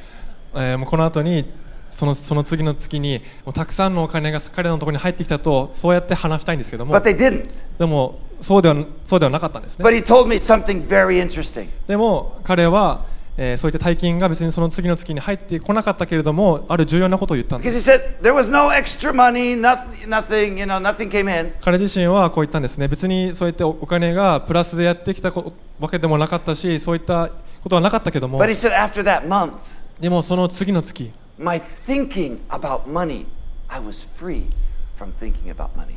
[0.56, 1.50] えーもうこの後に
[1.94, 7.50] そのその次の月にもうたくさんのお金が彼らのところに入ってきたとそうやって話したいんですけども But they didn't.
[7.78, 8.76] でもそうでは
[9.06, 11.68] そうではなかったんですね But he told me something very interesting.
[11.88, 13.06] でも彼は、
[13.38, 21.30] えーそういった大金が別にその次の月に入ってこなかったけれどもある重要なことを言ったんで Because す he said there was no extra money, not, nothing, you know, nothing came
[21.30, 21.54] in.
[21.62, 27.30] 彼自身はこう言ったんですね別にそういったおお金がプラスでやってきたこわけでもなかったしそういった
[27.64, 29.54] ことはなかったけども But he said after that month,
[30.00, 33.26] でもその次の月 My thinking about money,
[33.68, 34.46] I was free.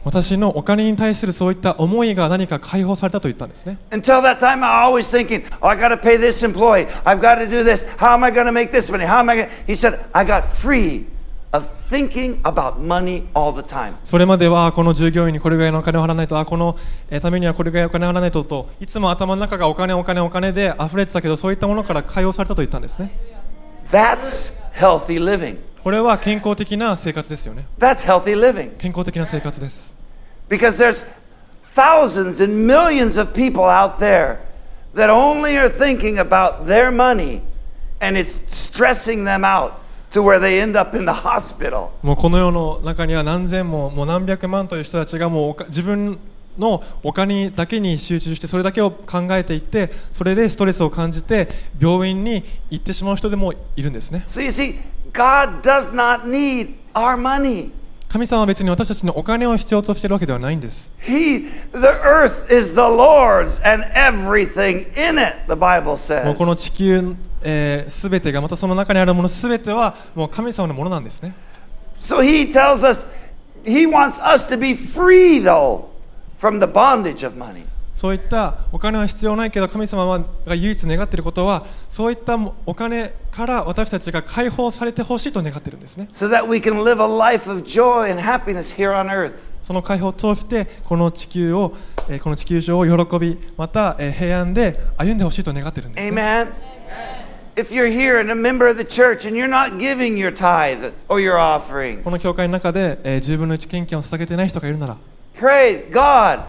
[0.04, 3.78] 私のお金に対するそういった思いが何か解放されたと言ったんですね。
[14.02, 16.76] それまではこの従業員にこれぐらいのお金を払わないと、あこの
[17.20, 23.12] ためにはこれぐらいお金を払わないとと、いつも頭の中がお金、お金、お金で溢れてたけど、そういったものから解放されたと言ったんですね。
[24.75, 25.57] healthy living.
[25.83, 28.71] これは健康的な生活ですよね That's healthy living.
[28.77, 29.93] 健康的な生活です
[30.49, 31.05] Because there's
[31.75, 34.37] thousands and millions of people out there
[34.95, 37.41] that only are thinking about their money
[37.99, 39.73] and it's stressing them out
[40.11, 41.91] to where they end up in the hospital.
[42.03, 46.19] もうこの世の中には何千ももう何百万という人たちがもうおか自分
[46.58, 51.48] のお金だけに集中してそれだけを考えていってそれでストレスを感じて
[51.80, 54.76] 病院に行ってしまう人でもいるんですね So you see,
[55.12, 57.70] God does not need our money.
[58.08, 66.34] 神様は別に私たちのお金を必要としているわけではないんです He, the earth is the Lord's and everything in it, the Bible もう says.
[66.36, 67.16] この地球
[67.88, 71.34] すべ、全てがまたその中にあるものすべてはもう神様のものなんですね
[72.00, 73.04] So he tells us,
[73.64, 75.86] he wants us to be free, though,
[76.38, 77.64] from the bondage of money.
[77.96, 89.56] そういったお金は必要ないけど神様はが唯一願っていることはそういったお金から私たちが解放されてほしいと願っているんですね so that we can live a life of joy and happiness here on earth.
[89.62, 91.74] その解放を通してこの地球を、
[92.08, 96.48] えーこの地球上を喜びまた、えー平安で歩んでほしいと願っているんです、ね、Amen.
[97.56, 100.92] If you're here and a member of the church and you're not giving your tithe
[101.08, 104.98] or your offerings, この教会の中で、えー10分の1献金を捧げていない人がいるなら
[105.38, 106.40] pray, God,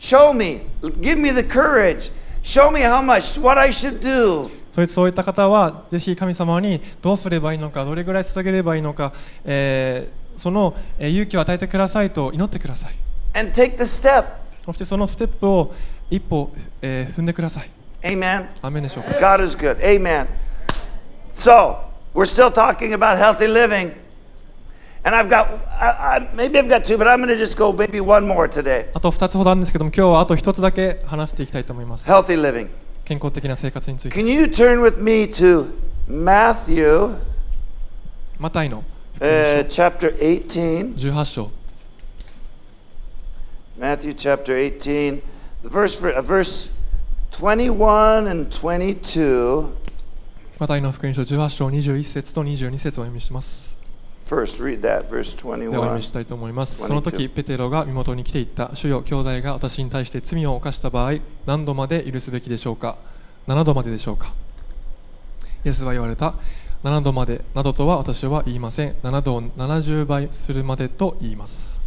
[0.00, 0.62] show me,
[1.00, 2.10] give me the courage,
[2.42, 4.50] show me how much, what I should do.
[4.88, 9.12] そういった方はぜひ神様にどうすればいいのかどれぐらい捧げればいいのか、
[9.44, 12.94] えーその、えー勇気を与えてくださいと祈ってください
[13.38, 14.24] and take the step.
[14.64, 15.74] そしてそのステップを
[16.10, 16.50] 一歩、
[16.80, 17.70] えー踏んでください
[18.02, 18.48] Amen.
[18.62, 19.76] アーメンでしょうか God is good.
[19.82, 20.26] Amen.
[21.34, 21.76] So,
[22.14, 23.92] we're still talking about healthy living.
[25.04, 25.48] And I've got,
[25.80, 28.48] I, I, maybe I've got two, but I'm going to just go maybe one more
[28.48, 28.88] today.
[28.94, 32.68] あと2つほどあるんですけども今日はあと1つだけ話していきたいと思います Healthy living.
[33.04, 35.66] 健康的な生活について Can you turn with me to
[36.08, 37.18] Matthew
[38.38, 38.84] マタイの
[39.18, 40.98] uh, chapter 18?
[40.98, 41.50] 書18章
[43.78, 45.22] Matthew chapter 18,
[45.62, 46.72] the verse, uh, verse
[47.32, 49.72] 21 and 22.
[50.60, 53.71] マタイの福音書18章21節と22節をお読みします
[54.32, 56.00] First, read that, verse ではお読み 21.
[56.00, 56.82] したいと思います。
[56.82, 62.96] 22その時ペテロが身元に来ていった主よ兄弟が私に対して罪を犯した場合何度まで許すべきでしょうか
[63.46, 64.32] ？7度まででしょうか？
[65.66, 66.32] イエスは言われた。
[66.82, 68.94] 7度までなどとは私は言いません。
[69.02, 71.78] 7度を70倍するまでと言います。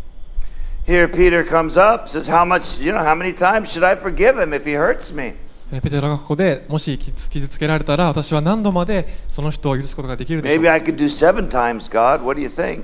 [0.86, 4.38] Here, Peter comes up, says, How much, you know, how many times should I forgive
[4.38, 5.34] him if he hurts me?
[5.71, 10.58] ペテロがここでもし傷つけられたら私は何度までその人を許すことができるでしょう。
[10.60, 10.82] か七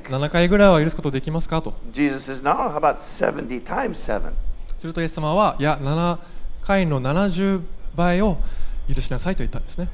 [0.10, 1.76] 7回ぐらいは許すことができますかと、
[4.80, 6.18] するとイエス様はいや7
[6.64, 7.62] 回の70
[7.96, 8.38] 倍を
[8.94, 9.88] 許しなさいと言ったんですね。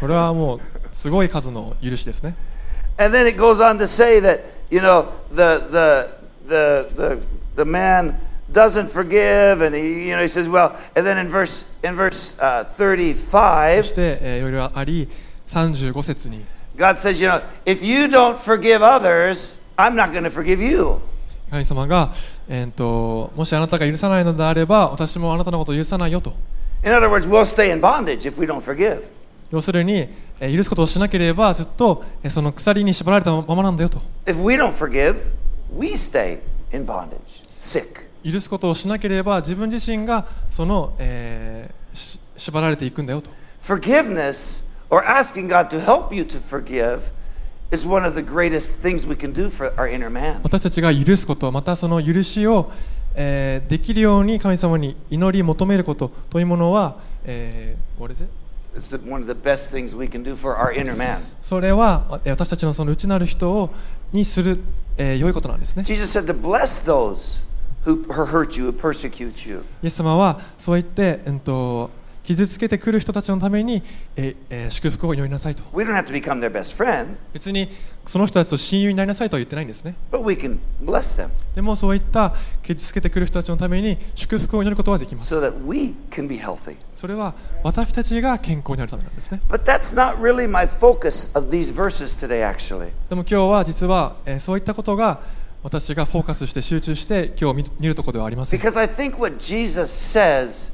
[0.00, 2.34] これはもうすごい数の許しですね。
[8.51, 12.63] doesn't forgive, and he, you know, he says, well, and then in verse, in verse uh,
[12.75, 15.09] そ 35, して、えーいろいろあり
[15.49, 16.45] 35節に
[16.77, 20.99] God says, you know, if you don't forgive others, I'm not going to forgive you.
[21.49, 22.13] 神様が、
[22.49, 26.33] えーともしあなたが許さないのであれば私もあなたのことを許さないよと
[26.83, 29.03] In other words, we'll stay in bondage if we don't forgive.
[29.51, 30.07] 要するに、
[30.39, 35.15] えー許すことをしなければずっと、えーその鎖に縛られたままなんだよと If we don't forgive,
[35.75, 36.39] we stay
[36.71, 37.17] in bondage,
[37.61, 38.07] sick.
[38.24, 43.30] 許すことをしなければ自分自身がその、えーし縛られていくんだよと
[43.62, 47.12] Forgiveness or asking God to help you to forgive
[47.70, 50.40] is one of the greatest things we can do for our inner man.
[50.42, 52.70] 私たちが許すことまたその許しを、
[53.14, 58.30] えーできるように神様に祈り求めることというものは、えー what is it?
[58.74, 61.18] It's the, one of the best things we can do for our inner man.
[61.42, 63.70] それはえー私たちのその内なる人を
[64.12, 64.58] にする、
[64.96, 67.40] えー良いことなんですね Jesus said to bless those
[69.82, 71.90] イエス様はそう言って、うんと、
[72.24, 73.82] 傷つけてくる人たちのために
[74.16, 75.64] ええ祝福を祈りなさいと。
[77.32, 77.68] 別に
[78.06, 79.96] その人たちと親友になりなさいと言ってないんですね。
[81.54, 85.34] でもそういった傷つけてくる人たちのために祝福を祈ることはできます。
[86.94, 89.40] それは私たちが健康になるためなんですね。
[93.08, 95.41] でも今日は実はえそういったことが。
[95.62, 100.72] 私がフォーカスして集中して今日見見るところではありません Because I think what Jesus says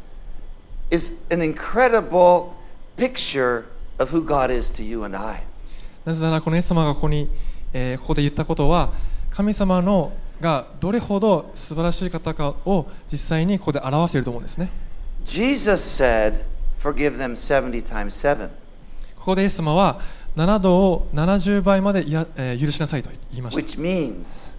[0.91, 2.53] is an incredible
[2.97, 3.65] picture
[3.99, 5.43] of who God is to you and I.
[6.05, 7.29] なぜならこのイエス様がここに、
[7.73, 8.93] えーここで言ったことは
[9.31, 14.71] 神様のがどれほど素晴らしい方かを実際にここで表していると思うんですね
[15.27, 15.73] Jesus
[16.03, 16.45] said,
[16.81, 18.49] Forgive them 70 times 7.
[19.17, 20.01] ここでイエス様は
[20.37, 24.51] 7度を70倍までいや、えー許しなさいと言いました Which means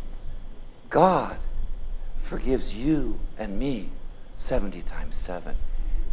[0.89, 1.37] God
[2.19, 3.89] forgives you and me
[4.37, 5.53] 70 times 7.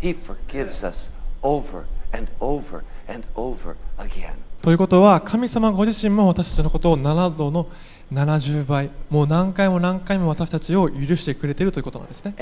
[0.00, 1.10] He forgives us
[1.42, 4.34] over and over and over again.
[4.62, 7.68] ということは神様ご自身も私たちのことを7度の
[8.12, 12.34] 70倍もう何回も何回も私たちを許してくれているということなんですね。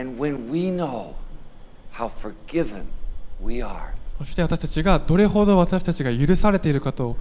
[4.19, 7.17] そして私たちがどれほど私たちが許されているかと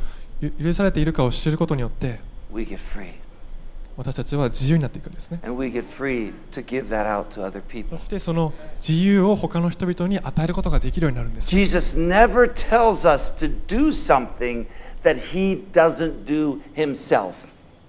[0.62, 2.20] 許されているかを知ることによって。
[2.52, 3.23] We get free.
[3.96, 5.40] 私たちは自由になっていくんですね。
[5.44, 5.52] そ
[8.06, 8.54] してその
[8.86, 11.50] 自由を他の人々に与えることができるようになるんです。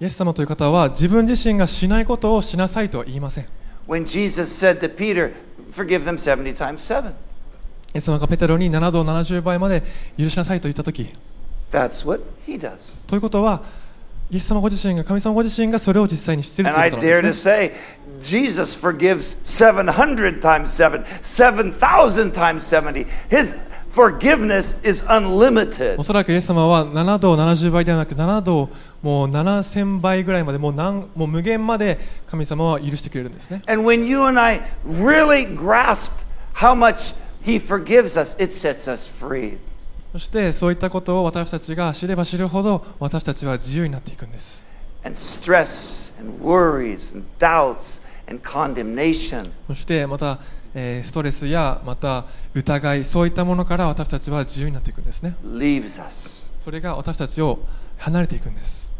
[0.01, 3.47] イエス様という方は自分自身がしないことをしなさいとは言いません。
[7.95, 9.83] イエス様がペテロに7度70倍まで
[10.19, 11.07] 許しなさいと言ったとき、
[13.07, 13.62] ということは、
[14.30, 16.90] イエス様ご自身が神様ご自身がそれを実際に知ているという
[17.22, 17.74] ですね。
[25.98, 28.70] おそらくイエス様は7度70倍ではなく7度
[29.02, 33.62] もう7000倍ぐらいまでもう,何もう無限まで神様は許してくれるんですね。
[33.66, 35.46] And when you and I really.
[40.15, 44.65] そしてそういったことを私たちが知れば知るほど私たちは自由になっていくんです。
[45.02, 49.50] And stress and worries and doubts and condemnation.
[49.67, 50.38] そしてまた、
[50.73, 55.35] えーストレスやまた疑いそういったものから私たちは自由になっていくんですね。
[55.44, 56.46] Leaves us.
[56.60, 57.58] それが私たちを
[57.98, 58.92] 離れていくんです。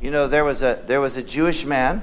[0.00, 2.00] You know, there was a there was a Jewish man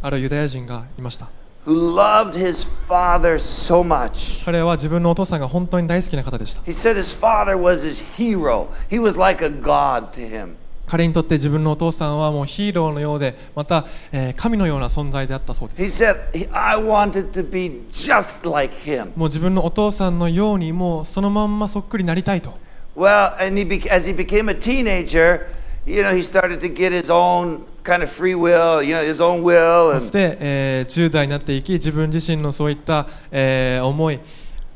[0.00, 1.28] あるユダヤ人がいました
[1.67, 4.43] who loved his father so much.
[4.45, 8.67] 彼は自分のお父さんが本当に大好きな方でした He said his father was his hero.
[8.89, 10.55] He was like a god to him.
[10.85, 19.11] 彼にとって自分のお父さんはもうヒーローのようでまた、えー神のような存在であったそうです He said, "He- I wanted to be just like him.
[19.15, 22.53] もう自分のお父さんのようにもうそのまんまそっくりなりたいと
[22.97, 25.47] Well, and he be- as he became a teenager,
[25.85, 29.20] you know, he started to get his own kind of free will, you know, his
[29.20, 29.94] own will.
[29.94, 34.20] そし And, て、えー10代になっていき自分自身のそういった、えー思い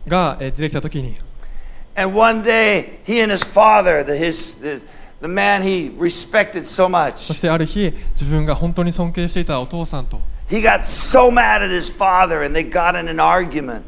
[0.08, 1.14] が、えー出てきた時に
[1.94, 4.80] and one day, he and his father, the, his, the,
[5.20, 12.58] the man he respected so そ much, してある日自分が本当に尊敬していたお父さんと、he got so mad at his father and
[12.58, 13.82] they got in an argument.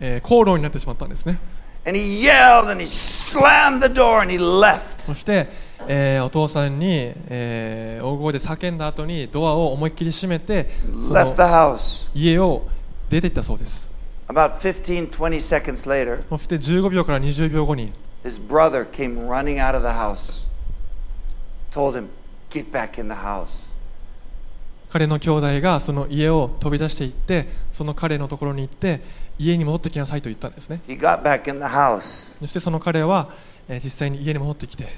[0.00, 1.38] えー口論になってしまったんですね
[1.86, 5.00] And he yelled and he slammed the door and he left.
[5.02, 5.48] そして、
[5.88, 10.68] えーお父さんに、えー大声で叫んだ後にドアを思いっきり閉めて.
[12.14, 12.62] 家を
[13.08, 13.90] 出て行ったそうです
[14.28, 17.92] About 15, 20 seconds later, そして15秒から20秒後に
[18.24, 20.44] his brother came running out of the house,
[21.72, 22.06] told him,
[22.50, 23.72] Get back in the house.
[24.90, 29.00] 彼の兄弟がその家を飛び出していってその彼のところに行って
[29.40, 34.88] 家に戻ってきなさいと言ったんですね He got back in the house, そしてその彼は、えー実際に家に戻ってきて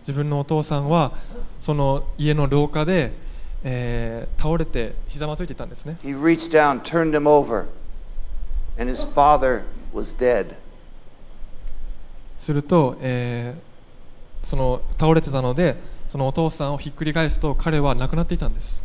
[0.00, 1.12] 自分のお父さんは
[1.60, 3.12] その家の廊下で、
[3.62, 5.98] え、倒れてひざまずいていたんですね。
[6.50, 6.80] Down,
[7.24, 7.66] over,
[12.38, 13.54] すると、え、
[14.42, 15.76] その倒れてたので
[16.08, 18.84] そのお父さんをひっくり返すと彼は亡くなっていたんです。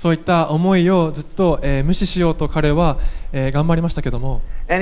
[0.00, 2.96] そういった思いをずっと、えー、無視しようと彼は、
[3.34, 4.40] えー、頑張りましたけども。
[4.66, 4.74] そ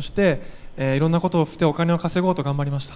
[0.00, 0.40] して、
[0.76, 2.94] えー、いろんなことをしてお金を稼ごうと頑張りました。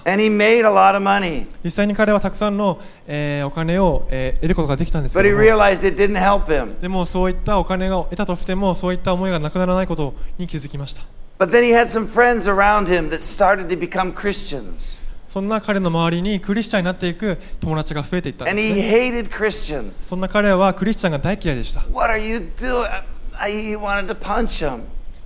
[1.65, 2.79] 実際に彼はたくさんの、
[3.09, 5.35] えー、お金を、えー、得ることができたんですけども。
[5.37, 6.79] But he realized it didn't help him.
[6.79, 11.03] でもそういったお金を得たとしても、そういった思いがなくならないことに気づきました。
[11.41, 15.00] But then he had some friends around him that started to become Christians.
[15.31, 23.05] そんな彼の周りにクリスチャンになっていく友達が増えていったんです、ね.そんな彼はクリスチャンが大嫌いでした What are you doing?
[23.39, 24.81] I, he wanted to punch him.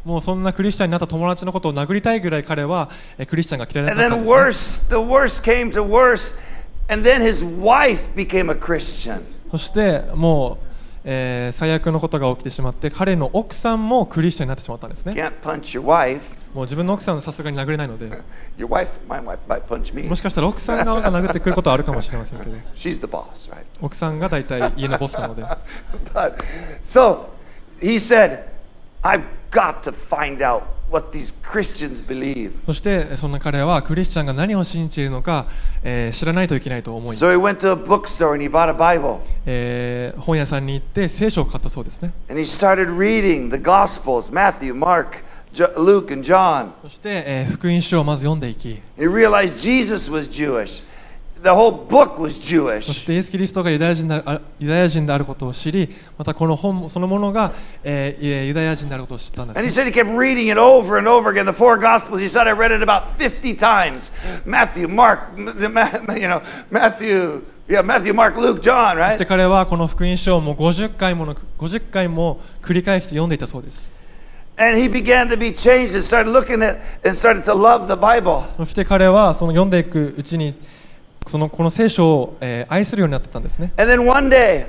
[0.05, 6.39] もうそんなクリスチャンになった友達のことを殴りたいぐらい彼はえークリスチャンが嫌いだったん then です、ね、worse, the worst came to worse.
[6.91, 9.23] And then his wife became a Christian.
[9.51, 10.67] そしてもう、
[11.05, 16.44] えー最悪のことが起きてしまって彼の奥さんもクリスチャンになってしまったんですね Can't punch your wife.
[16.55, 18.07] もう自分の奥さんはさすがに殴れないので
[18.57, 20.05] Your wife, my wife might punch me.
[20.09, 23.65] もしかしたら奥さん側が殴ってくることはあるかもしれませんけど She's the boss, right?
[23.83, 25.43] 奥さんが大体家のボスなので
[26.15, 26.37] But
[26.85, 27.27] so
[27.81, 28.45] he said,
[29.03, 32.53] I've got to find out what these Christians believe.
[32.67, 35.47] そしてそんな彼はクリスチャンが何を信じているのか、
[35.83, 39.19] えー知らないといけないと思い、So he went to a bookstore and he bought a Bible.
[39.45, 45.25] えー本屋さんに行って聖書を買ったそうですね And he started reading the Gospels Matthew, Mark,
[45.77, 46.71] Luke, and John.
[46.83, 50.83] そして、えー福音書をまず読んでいき He realized Jesus was Jewish.
[51.43, 53.07] The whole book was そし Jewish.
[53.07, 57.53] てイエス・キリストがユダヤ人であるあユダヤ人であることを知りまたこの本そのものが、
[57.83, 61.45] えーえーユダヤ人であることを知ったんで And he す、ね、said he kept reading it over and over again.
[61.45, 62.21] The four Gospels.
[62.21, 64.11] He said I read it about 50 times.
[64.47, 65.45] Matthew, Mark, you
[66.29, 69.27] know, Matthew, yeah, Matthew, Mark, Luke, John, そして right?
[69.27, 73.93] 彼はこの福音書をもう50回もの50回も繰り返して読んでいたそうです
[74.57, 77.95] And he began to be changed and started looking at and started to love the
[77.97, 78.45] Bible.
[78.57, 80.55] そして彼はその読んでいくうちに
[81.27, 84.67] そのこの聖書を、えー愛するようになってたんですね And then one day,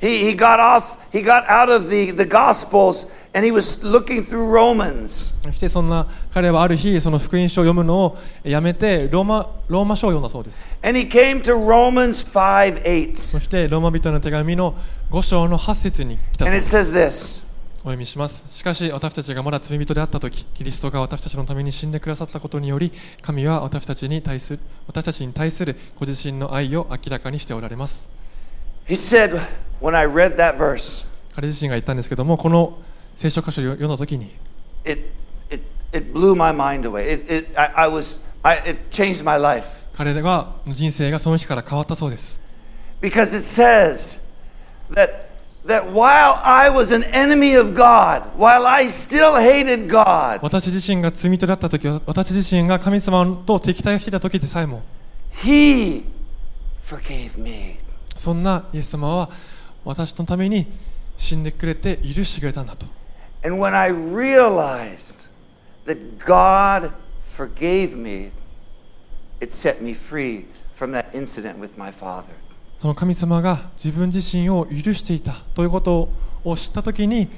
[0.00, 4.24] he, he got off, he got out of the, the Gospels and he was looking
[4.24, 5.34] through Romans.
[5.42, 13.16] そしてそんな彼はある日その福音書を読むのをやめてローマローマ書を読んだそうです And he came to Romans 5 8.
[13.16, 14.76] そしてローマ人の手紙の
[15.10, 17.45] 5章の8節に来たそう And で it す says this
[17.86, 22.90] お読みしますしかし私たちがまだ罪人であった時キリストが私たちのために死んでくださったことにより
[23.22, 24.58] 神は私たちに対する
[24.88, 28.10] 私たちに対するご自身の愛を明らかにしておられます
[28.88, 29.40] He said,
[29.80, 32.76] when I read that verse, 彼自身が言ったんですけどもこの
[33.14, 34.34] 聖書箇所を読んだ時に
[34.84, 35.02] it,
[35.48, 35.62] it,
[35.92, 37.08] it blew my mind away.
[37.08, 39.68] It, it, I, I was, I, it changed my life.
[39.94, 42.40] 彼が人生がその日から変わったそうです
[43.00, 44.26] Because it says
[44.90, 45.25] that,
[45.65, 54.81] that while I was an enemy of God, while I still hated God, 私自身が罪人だった時私自身が神様と敵対していた時でさえも
[55.43, 56.03] He
[56.83, 57.77] forgave me.
[58.17, 59.29] そんなイエス様は
[59.85, 60.67] 私のために
[61.17, 62.85] 死んでくれて許してくれたんだと
[63.43, 65.29] And when I realized
[65.85, 66.91] that God
[67.25, 68.31] forgave me,
[69.39, 70.45] it set me free
[70.75, 72.33] from that incident with my father.
[72.80, 76.08] その神様が自分自身を許していたということ
[76.44, 77.28] を知ったときに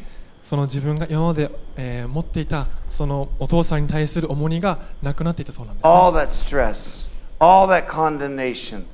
[0.43, 8.85] その自分が今まで、えー持っていたそのお父さんに対する重荷がなくなっていたそうなんですね、All that stress, all that condemnation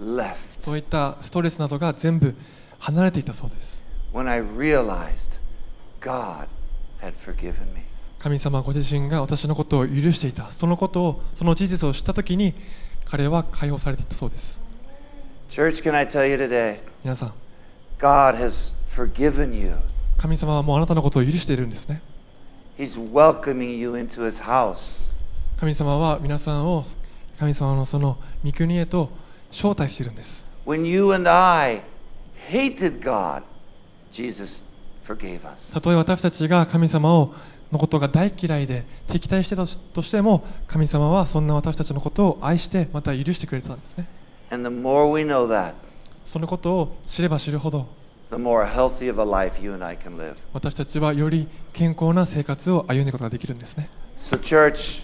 [0.00, 0.36] left.
[0.60, 2.34] そういったストレスなどが全部
[2.78, 3.84] 離れていたそうです。
[4.12, 5.40] When I realized
[6.00, 6.48] God
[7.00, 7.82] had forgiven me.
[8.18, 10.50] 神様ご自身が私のことを許していた。
[10.50, 12.54] そのことをその事実を知ったときに
[13.04, 14.60] 彼は解放されていったそうです
[15.56, 16.80] Church, can I tell you today?
[17.02, 17.32] 皆さん
[17.98, 19.72] God has forgiven you.
[20.18, 22.02] 神様はもうあなたのことを許しているんですね
[22.78, 25.10] He's welcoming you into his house.
[25.58, 26.84] 神様は皆さんを
[27.38, 29.08] 神様のその御国へと
[29.50, 31.80] 招待しているんです When you and I
[32.50, 33.42] hated God,
[34.12, 34.62] Jesus
[35.06, 35.72] forgave us.
[35.72, 37.34] たとえ私たちが神様を
[37.72, 44.06] のことが大嫌いで敵対してたとしても神様はそんな私たちのことを愛してまた許してくれてたんですね
[44.56, 45.74] And the more we know that,
[46.24, 47.86] そのことを知れば知るほど
[48.30, 50.34] the more healthy of a life you and I can live.
[50.54, 55.02] 私たちはより健康な生活を歩んでいくことができるんですね So, church,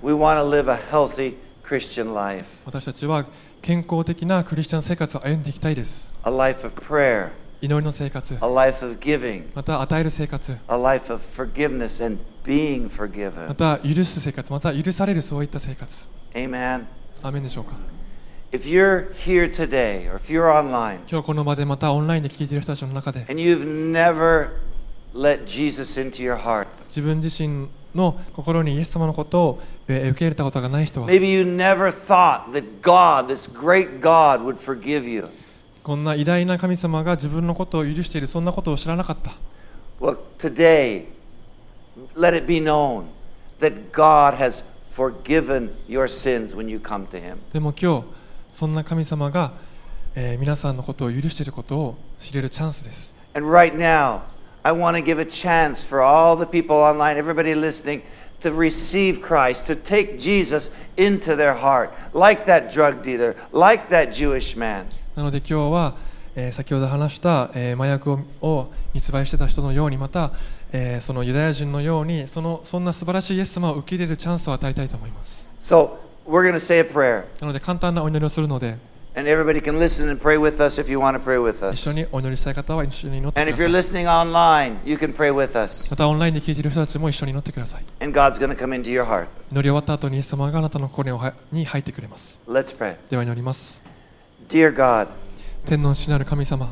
[0.00, 1.34] we want to live a healthy
[1.66, 3.26] Christian life, 私たちは
[3.62, 7.30] 健康的なクリスチャン生活を歩んでいきたいです a life of prayer,
[7.60, 13.54] 祈りの生活 a life of giving, また与える生活 a life of forgiveness and being ま forgiven.
[13.56, 16.84] た許す生活また許されるそういった生活 Amen.
[17.22, 17.72] アーメンでしょうか
[18.54, 24.50] If you're here today or if you're online 今日この場でまたオンラインで聞いている人たちの中で and you've never
[25.12, 34.44] let Jesus into your heart, 自分自身の心にイエス様のことをえー受け入れたことがない人は maybe you never thought that God, this great God,
[34.44, 35.26] would forgive you.
[35.82, 39.32] こんな偉大な神様が自分のことを許しているそんなことを知らなかった
[40.00, 41.06] Well, today,
[42.14, 43.06] let it be known
[43.58, 47.38] that God has forgiven your sins when you come to Him.
[47.52, 48.23] でも今日
[48.54, 49.52] そんな神様が、
[50.14, 54.20] えー皆さんのことを許していることを知れるチャンスです And right now,
[54.62, 58.02] I want to give a chance for all the people online, everybody listening,
[58.40, 64.12] to receive Christ, to take Jesus into their heart, like that drug dealer, like that
[64.12, 64.84] Jewish man.
[65.16, 65.96] なので今日は、
[66.36, 70.30] えー先ほど話した、えー麻薬をを密売してた人のようにまた、
[70.72, 75.96] えーそのユダヤ人のようにそのそんな素晴らしいイエス様を受け入れるチャンスを与えたいと思います So,
[76.27, 78.77] we're going to say a prayer, なので簡単なお祈りをするので
[79.15, 81.89] and everybody can listen and pray with us if you want to pray with 一緒
[81.91, 81.93] us.
[81.93, 87.85] にお祈りしたい方は一緒に祈って And く if だ you're さい listening online, you can pray with us, またオンラインで聞いている人たちも一緒に祈ってください
[88.03, 89.27] and God's going to come into your heart.
[89.51, 92.95] 祈り終わった後にイエス様があなたの心にはに入ってくれます Let's pray.
[93.09, 93.83] では祈ります
[94.47, 95.07] Dear God,
[95.65, 96.69] 天の父なる神様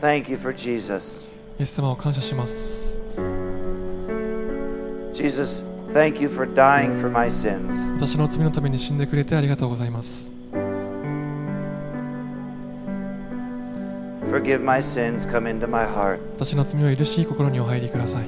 [0.00, 1.28] thank you for Jesus.
[1.58, 3.00] イエス様を感謝します
[5.12, 7.71] Jesus, thank you for dying for my sins.
[7.95, 10.31] 私の罪のために死んでくれてありがとうございます
[14.29, 16.19] Forgive my sins, come into my heart.
[16.33, 18.25] 私の罪を許し心にお入りください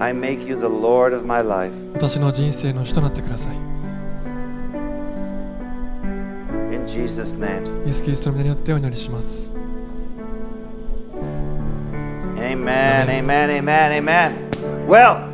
[0.00, 1.72] I make you the Lord of my life.
[1.94, 3.56] 私の人生の主となってください
[6.74, 7.86] In Jesus' name.
[7.86, 9.53] イエス・キリストの皆によってお祈りします
[12.94, 14.86] Amen, amen, amen, amen.
[14.86, 15.28] Well,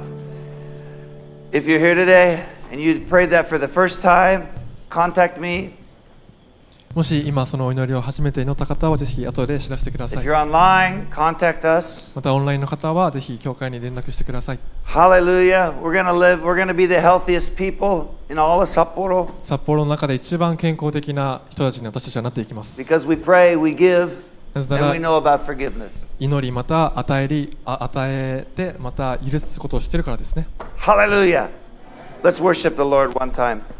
[1.52, 2.42] if you're here today
[2.72, 4.48] and you prayed that for the first time,
[4.88, 5.74] contact me.
[6.94, 12.12] もし今そのお祈りを初めて祈った方はぜひ後で知らせてくださ If い you're online, contact us.
[12.16, 15.78] またオンラインの方はぜひ教会に連絡してください Hallelujah.
[15.82, 23.06] We're to live, we're to be the healthiest people in all of Sapporo 札幌の中で一番健康的な人たちに私たちはなっていきます because
[23.06, 24.29] we pray, we give,
[26.18, 30.48] 祈りまた与え,りあ与えてまた許すことをしてるからですね。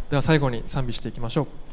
[0.08, 1.69] では最後に賛美していきましょう。